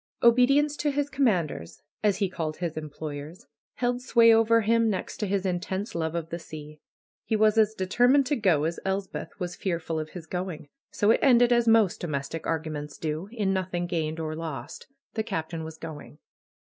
Obedience 0.23 0.75
to 0.77 0.89
his 0.89 1.11
commanders, 1.11 1.83
as 2.03 2.17
he 2.17 2.27
called 2.27 2.57
his 2.57 2.75
employers, 2.75 3.45
held 3.75 4.01
sway 4.01 4.33
over 4.33 4.61
him 4.61 4.89
next 4.89 5.17
to 5.17 5.27
his 5.27 5.45
intense 5.45 5.93
love 5.93 6.15
of 6.15 6.29
the 6.31 6.39
sea. 6.39 6.79
He 7.23 7.35
was 7.35 7.55
as 7.55 7.75
determined 7.75 8.25
to 8.25 8.35
go 8.35 8.63
as 8.63 8.79
Elspeth 8.83 9.39
was 9.39 9.55
fearful 9.55 9.99
of 9.99 10.09
his 10.09 10.25
going. 10.25 10.69
So 10.89 11.11
it 11.11 11.19
ended 11.21 11.53
as 11.53 11.67
most 11.67 11.99
domestic 12.01 12.47
arguments 12.47 12.97
do; 12.97 13.29
in 13.31 13.53
nothing 13.53 13.85
gained 13.85 14.19
or 14.19 14.35
lost. 14.35 14.87
The 15.13 15.21
Captain 15.21 15.63
was 15.63 15.77
going. 15.77 16.17